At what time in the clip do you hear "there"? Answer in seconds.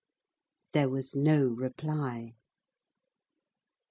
0.73-0.89